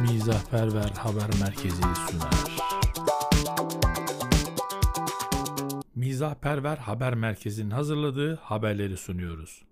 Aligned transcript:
Mizahperver 0.00 0.90
Haber 0.98 1.28
Merkezi 1.40 1.82
sunar. 1.82 2.34
Mizahperver 5.94 6.76
Haber 6.76 7.14
Merkezi'nin 7.14 7.70
hazırladığı 7.70 8.34
haberleri 8.36 8.96
sunuyoruz. 8.96 9.62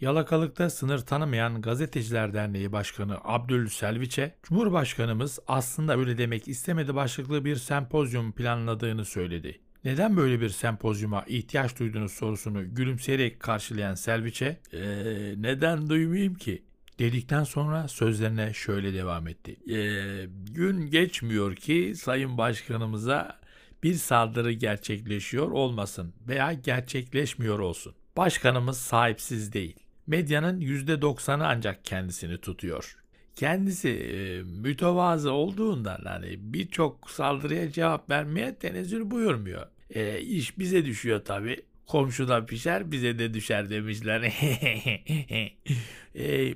Yalakalıkta 0.00 0.70
sınır 0.70 0.98
tanımayan 0.98 1.62
Gazeteciler 1.62 2.34
Derneği 2.34 2.72
Başkanı 2.72 3.18
Abdül 3.24 3.68
Selviç'e 3.68 4.34
Cumhurbaşkanımız 4.42 5.38
aslında 5.48 5.96
öyle 5.98 6.18
demek 6.18 6.48
istemedi 6.48 6.94
başlıklı 6.94 7.44
bir 7.44 7.56
sempozyum 7.56 8.32
planladığını 8.32 9.04
söyledi. 9.04 9.60
Neden 9.84 10.16
böyle 10.16 10.40
bir 10.40 10.48
sempozyuma 10.48 11.24
ihtiyaç 11.26 11.78
duyduğunuz 11.78 12.12
sorusunu 12.12 12.74
gülümseyerek 12.74 13.40
karşılayan 13.40 13.94
Selviç'e 13.94 14.60
"Eee, 14.72 15.34
neden 15.36 15.88
duymayayım 15.88 16.34
ki 16.34 16.62
dedikten 16.98 17.44
sonra 17.44 17.88
sözlerine 17.88 18.52
şöyle 18.54 18.94
devam 18.94 19.28
etti. 19.28 19.56
"Eee, 19.66 20.28
gün 20.50 20.86
geçmiyor 20.90 21.56
ki 21.56 21.92
Sayın 21.96 22.38
Başkanımıza 22.38 23.40
bir 23.82 23.94
saldırı 23.94 24.52
gerçekleşiyor 24.52 25.50
olmasın 25.50 26.14
veya 26.28 26.52
gerçekleşmiyor 26.52 27.58
olsun. 27.58 27.94
Başkanımız 28.16 28.78
sahipsiz 28.78 29.52
değil. 29.52 29.76
Medyanın 30.06 30.60
%90'ı 30.60 31.46
ancak 31.46 31.84
kendisini 31.84 32.38
tutuyor. 32.38 32.96
Kendisi 33.36 33.88
e, 33.88 34.42
mütevazı 34.42 35.32
olduğundan 35.32 36.00
hani 36.04 36.36
birçok 36.38 37.10
saldırıya 37.10 37.72
cevap 37.72 38.10
vermeye 38.10 38.54
tenezzül 38.54 39.10
buyurmuyor. 39.10 39.66
E, 39.90 40.20
iş 40.20 40.58
bize 40.58 40.84
düşüyor 40.84 41.24
tabi. 41.24 41.62
Komşudan 41.86 42.46
pişer 42.46 42.92
bize 42.92 43.18
de 43.18 43.34
düşer 43.34 43.70
demişler. 43.70 44.20
e, 46.14 46.54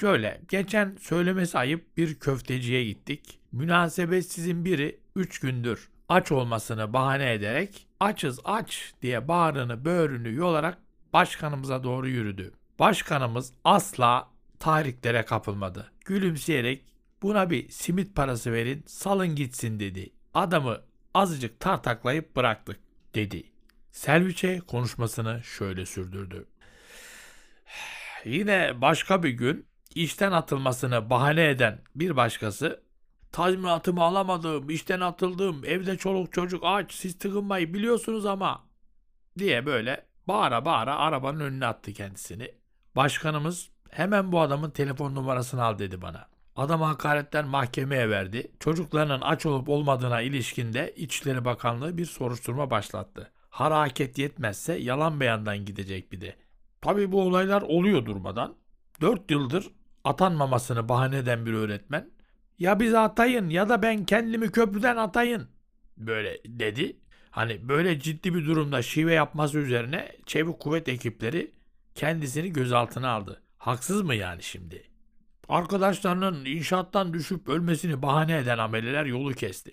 şöyle 0.00 0.40
geçen 0.48 0.96
söylemesi 1.00 1.58
ayıp 1.58 1.96
bir 1.96 2.14
köfteciye 2.14 2.84
gittik. 2.84 3.38
Münasebetsizin 3.52 4.64
biri 4.64 5.00
3 5.16 5.38
gündür 5.38 5.88
aç 6.08 6.32
olmasını 6.32 6.92
bahane 6.92 7.32
ederek 7.32 7.86
açız 8.00 8.40
aç 8.44 8.92
diye 9.02 9.28
bağrını 9.28 9.84
böğrünü 9.84 10.34
yolarak 10.34 10.78
başkanımıza 11.12 11.84
doğru 11.84 12.08
yürüdü. 12.08 12.52
Başkanımız 12.78 13.52
asla 13.64 14.30
tahriklere 14.58 15.24
kapılmadı. 15.24 15.92
Gülümseyerek 16.04 16.84
buna 17.22 17.50
bir 17.50 17.68
simit 17.68 18.16
parası 18.16 18.52
verin 18.52 18.84
salın 18.86 19.34
gitsin 19.34 19.80
dedi. 19.80 20.10
Adamı 20.34 20.80
azıcık 21.14 21.60
tartaklayıp 21.60 22.36
bıraktık 22.36 22.80
dedi. 23.14 23.44
Selviçe 23.90 24.58
konuşmasını 24.58 25.42
şöyle 25.44 25.86
sürdürdü. 25.86 26.46
Yine 28.24 28.80
başka 28.80 29.22
bir 29.22 29.30
gün 29.30 29.66
işten 30.02 30.32
atılmasını 30.32 31.10
bahane 31.10 31.48
eden 31.48 31.78
bir 31.94 32.16
başkası 32.16 32.82
tazminatımı 33.32 34.02
alamadım, 34.02 34.70
işten 34.70 35.00
atıldım, 35.00 35.62
evde 35.64 35.96
çoluk 35.96 36.32
çocuk 36.32 36.62
aç, 36.64 36.92
siz 36.92 37.18
tıkınmayı 37.18 37.74
biliyorsunuz 37.74 38.26
ama 38.26 38.64
diye 39.38 39.66
böyle 39.66 40.06
bağıra 40.28 40.64
bağıra 40.64 40.96
arabanın 40.96 41.40
önüne 41.40 41.66
attı 41.66 41.92
kendisini. 41.92 42.54
Başkanımız 42.96 43.70
hemen 43.90 44.32
bu 44.32 44.40
adamın 44.40 44.70
telefon 44.70 45.14
numarasını 45.14 45.64
al 45.64 45.78
dedi 45.78 46.02
bana. 46.02 46.28
Adamı 46.56 46.84
hakaretten 46.84 47.48
mahkemeye 47.48 48.10
verdi. 48.10 48.52
Çocuklarının 48.60 49.20
aç 49.20 49.46
olup 49.46 49.68
olmadığına 49.68 50.20
ilişkinde 50.20 50.94
İçişleri 50.96 51.44
Bakanlığı 51.44 51.98
bir 51.98 52.06
soruşturma 52.06 52.70
başlattı. 52.70 53.32
Haraket 53.50 54.18
yetmezse 54.18 54.74
yalan 54.74 55.20
beyandan 55.20 55.64
gidecek 55.64 56.12
bir 56.12 56.20
de. 56.20 56.36
Tabii 56.80 57.12
bu 57.12 57.22
olaylar 57.22 57.62
oluyor 57.62 58.06
durmadan. 58.06 58.54
4 59.00 59.30
yıldır 59.30 59.77
atanmamasını 60.08 60.88
bahane 60.88 61.16
eden 61.16 61.46
bir 61.46 61.52
öğretmen 61.52 62.10
ya 62.58 62.80
bizi 62.80 62.98
atayın 62.98 63.48
ya 63.48 63.68
da 63.68 63.82
ben 63.82 64.04
kendimi 64.04 64.50
köprüden 64.50 64.96
atayın 64.96 65.48
böyle 65.96 66.38
dedi. 66.44 66.96
Hani 67.30 67.68
böyle 67.68 68.00
ciddi 68.00 68.34
bir 68.34 68.46
durumda 68.46 68.82
şive 68.82 69.14
yapması 69.14 69.58
üzerine 69.58 70.16
çevik 70.26 70.60
kuvvet 70.60 70.88
ekipleri 70.88 71.52
kendisini 71.94 72.52
gözaltına 72.52 73.08
aldı. 73.08 73.42
Haksız 73.58 74.02
mı 74.02 74.14
yani 74.14 74.42
şimdi? 74.42 74.82
Arkadaşlarının 75.48 76.44
inşaattan 76.44 77.14
düşüp 77.14 77.48
ölmesini 77.48 78.02
bahane 78.02 78.36
eden 78.36 78.58
ameleler 78.58 79.04
yolu 79.04 79.32
kesti. 79.32 79.72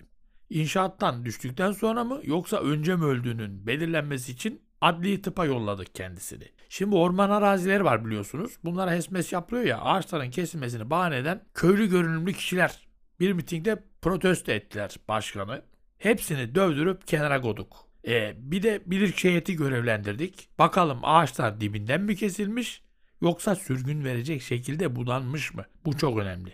İnşaattan 0.50 1.26
düştükten 1.26 1.72
sonra 1.72 2.04
mı 2.04 2.20
yoksa 2.24 2.58
önce 2.58 2.96
mi 2.96 3.06
öldüğünün 3.06 3.68
belirlenmesi 3.68 4.32
için 4.32 4.62
adli 4.81 5.22
tıpa 5.22 5.46
yolladık 5.46 5.96
kendisini. 5.96 6.44
Şimdi 6.69 6.96
orman 6.96 7.30
arazileri 7.30 7.84
var 7.84 8.06
biliyorsunuz. 8.06 8.58
Bunlara 8.63 8.91
HESMES 8.91 9.34
yapılıyor 9.34 9.66
ya 9.66 9.81
ağaçların 9.81 10.31
kesilmesini 10.31 10.90
bahane 10.90 11.18
eden 11.18 11.44
köylü 11.53 11.90
görünümlü 11.90 12.34
kişiler 12.34 12.88
bir 13.19 13.34
mitingde 13.34 13.84
protesto 14.02 14.52
ettiler 14.52 14.96
başkanı. 15.08 15.62
Hepsini 15.97 16.56
dövdürüp 16.56 17.08
kenara 17.08 17.41
koyduk. 17.41 17.90
E, 18.08 18.34
bir 18.38 18.64
de 18.64 18.81
bilirkişi 18.85 19.30
heyeti 19.30 19.56
görevlendirdik. 19.56 20.50
Bakalım 20.59 21.00
ağaçlar 21.03 21.62
dibinden 21.62 22.02
mi 22.02 22.16
kesilmiş 22.16 22.84
yoksa 23.22 23.56
sürgün 23.56 24.03
verecek 24.03 24.41
şekilde 24.41 24.96
budanmış 24.96 25.53
mı? 25.53 25.66
Bu 25.85 25.97
çok 25.97 26.18
önemli. 26.18 26.53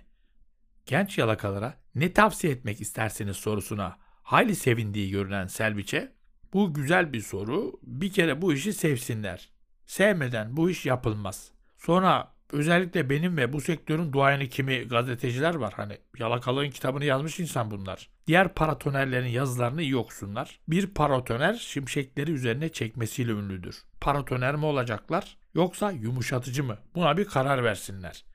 Genç 0.85 1.17
yalakalara 1.17 1.73
ne 1.95 2.13
tavsiye 2.13 2.53
etmek 2.53 2.81
isterseniz 2.81 3.37
sorusuna 3.37 3.97
hayli 4.23 4.55
sevindiği 4.55 5.11
görünen 5.11 5.47
Selviç'e 5.47 6.11
bu 6.53 6.73
güzel 6.73 7.13
bir 7.13 7.21
soru. 7.21 7.79
Bir 7.83 8.11
kere 8.11 8.41
bu 8.41 8.53
işi 8.53 8.73
sevsinler. 8.73 9.49
Sevmeden 9.85 10.57
bu 10.57 10.69
iş 10.69 10.85
yapılmaz. 10.85 11.51
Sonra 11.77 12.33
özellikle 12.51 13.09
benim 13.09 13.37
ve 13.37 13.53
bu 13.53 13.61
sektörün 13.61 14.13
duayeni 14.13 14.49
kimi 14.49 14.87
gazeteciler 14.87 15.55
var. 15.55 15.73
Hani 15.77 15.97
Yalakalığın 16.19 16.69
kitabını 16.69 17.05
yazmış 17.05 17.39
insan 17.39 17.71
bunlar. 17.71 18.09
Diğer 18.27 18.53
paratonerlerin 18.53 19.27
yazılarını 19.27 19.81
iyi 19.81 19.97
okusunlar. 19.97 20.59
Bir 20.67 20.87
paratoner 20.87 21.53
şimşekleri 21.53 22.31
üzerine 22.31 22.69
çekmesiyle 22.69 23.31
ünlüdür. 23.31 23.83
Paratoner 24.01 24.55
mi 24.55 24.65
olacaklar 24.65 25.37
yoksa 25.53 25.91
yumuşatıcı 25.91 26.63
mı? 26.63 26.77
Buna 26.95 27.17
bir 27.17 27.25
karar 27.25 27.63
versinler. 27.63 28.25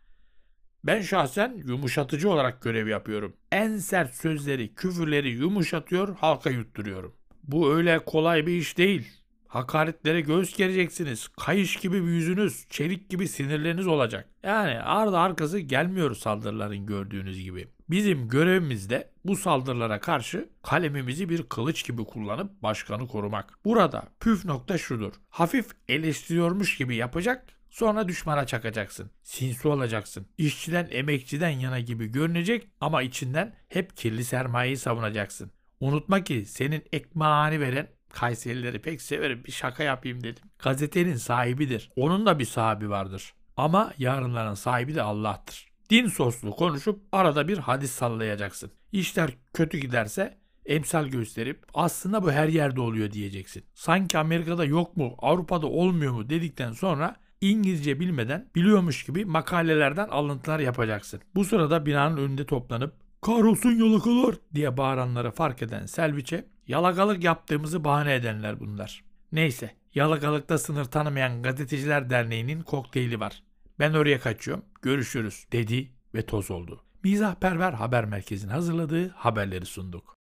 Ben 0.85 1.03
şahsen 1.03 1.63
yumuşatıcı 1.67 2.31
olarak 2.31 2.63
görev 2.63 2.87
yapıyorum. 2.87 3.37
En 3.53 3.77
sert 3.79 4.15
sözleri, 4.15 4.75
küfürleri 4.75 5.29
yumuşatıyor, 5.29 6.17
halka 6.17 6.51
yutturuyorum. 6.51 7.15
Bu 7.49 7.75
öyle 7.75 7.99
kolay 7.99 8.47
bir 8.47 8.53
iş 8.53 8.79
değil. 8.79 9.09
Hakaretlere 9.47 10.21
göğüs 10.21 10.57
gereceksiniz. 10.57 11.29
Kayış 11.29 11.77
gibi 11.77 12.03
bir 12.03 12.09
yüzünüz, 12.09 12.67
çelik 12.71 13.11
gibi 13.11 13.29
sinirleriniz 13.29 13.87
olacak. 13.87 14.29
Yani 14.43 14.81
ardı 14.81 15.19
arkası 15.19 15.59
gelmiyor 15.59 16.15
saldırıların 16.15 16.87
gördüğünüz 16.87 17.43
gibi. 17.43 17.69
Bizim 17.91 18.29
görevimiz 18.29 18.91
de 18.91 19.11
bu 19.25 19.37
saldırılara 19.37 20.01
karşı 20.01 20.49
kalemimizi 20.63 21.29
bir 21.29 21.43
kılıç 21.43 21.87
gibi 21.87 22.05
kullanıp 22.05 22.63
başkanı 22.63 23.09
korumak. 23.09 23.59
Burada 23.65 24.09
püf 24.21 24.45
nokta 24.45 24.79
şudur. 24.79 25.13
Hafif 25.29 25.67
eleştiriyormuş 25.89 26.77
gibi 26.77 26.97
yapacak, 26.97 27.57
Sonra 27.77 28.09
düşmana 28.09 28.47
çakacaksın. 28.47 29.11
Sinsi 29.23 29.69
olacaksın. 29.69 30.27
İşçiden, 30.39 30.89
emekçiden 30.91 31.51
yana 31.51 31.81
gibi 31.81 32.07
görünecek 32.07 32.69
ama 32.81 33.03
içinden 33.03 33.55
hep 33.69 33.97
kirli 33.97 34.25
sermayeyi 34.25 34.77
savunacaksın. 34.77 35.51
Unutma 35.81 36.25
ki 36.25 36.45
senin 36.47 36.83
ekmeğini 36.93 37.61
veren 37.61 37.89
Kayserileri 38.09 38.83
pek 38.83 39.03
severim 39.03 39.45
bir 39.45 39.53
şaka 39.53 39.83
yapayım 39.83 40.23
dedim. 40.23 40.45
Gazetenin 40.59 41.17
sahibidir. 41.17 41.91
Onun 41.97 42.27
da 42.27 42.39
bir 42.39 42.45
sahibi 42.45 42.91
vardır. 42.91 43.35
Ama 43.57 43.93
yarınların 43.99 44.55
sahibi 44.55 44.95
de 44.95 45.03
Allah'tır. 45.03 45.69
Din 45.91 46.07
soslu 46.07 46.51
konuşup 46.51 47.01
arada 47.13 47.49
bir 47.49 47.59
hadis 47.59 47.91
sallayacaksın. 47.91 48.71
İşler 48.93 49.31
kötü 49.55 49.79
giderse 49.79 50.39
emsal 50.67 51.07
gösterip 51.07 51.65
aslında 51.75 52.23
bu 52.23 52.33
her 52.33 52.49
yerde 52.49 52.81
oluyor 52.81 53.11
diyeceksin. 53.13 53.65
Sanki 53.75 54.19
Amerika'da 54.19 54.65
yok 54.65 54.97
mu, 54.97 55.15
Avrupa'da 55.19 55.67
olmuyor 55.67 56.13
mu 56.13 56.31
dedikten 56.31 56.73
sonra 56.73 57.17
İngilizce 57.41 58.01
bilmeden 58.01 58.51
biliyormuş 58.55 59.05
gibi 59.05 59.25
makalelerden 59.25 60.09
alıntılar 60.09 60.61
yapacaksın. 60.61 61.21
Bu 61.35 61.45
sırada 61.45 61.87
binanın 61.87 62.17
önünde 62.17 62.47
toplanıp 62.47 62.95
kahrolsun 63.27 63.73
yalakalar 63.73 64.35
diye 64.55 64.77
bağıranları 64.77 65.31
fark 65.31 65.63
eden 65.63 65.87
Selviç'e 65.87 66.49
yalakalık 66.67 67.25
yaptığımızı 67.25 67.85
bahane 67.85 68.15
edenler 68.15 68.61
bunlar. 68.61 69.05
Neyse 69.33 69.75
yalakalıkta 69.95 70.59
sınır 70.59 70.85
tanımayan 70.85 71.43
gazeteciler 71.43 72.11
derneğinin 72.11 72.63
kokteyli 72.63 73.21
var. 73.21 73.43
Ben 73.79 73.93
oraya 73.93 74.21
kaçıyorum 74.21 74.65
görüşürüz 74.83 75.47
dedi 75.53 75.93
ve 76.15 76.27
toz 76.27 76.51
oldu. 76.51 76.85
Mizahperver 77.05 77.73
Haber 77.73 78.05
Merkezi'nin 78.05 78.53
hazırladığı 78.53 79.09
haberleri 79.09 79.67
sunduk. 79.67 80.17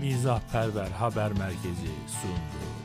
Mizahperver 0.00 0.90
Haber 0.90 1.32
Merkezi 1.32 1.90
sundu. 2.06 2.83